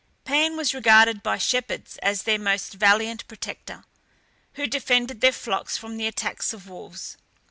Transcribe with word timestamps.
Pan 0.23 0.57
was 0.57 0.73
regarded 0.73 1.21
by 1.21 1.37
shepherds 1.37 1.99
as 1.99 2.23
their 2.23 2.39
most 2.39 2.73
valiant 2.73 3.27
protector, 3.27 3.83
who 4.53 4.65
defended 4.65 5.21
their 5.21 5.31
flocks 5.31 5.77
from 5.77 5.95
the 5.97 6.07
attacks 6.07 6.53
of 6.53 6.67
wolves. 6.67 7.17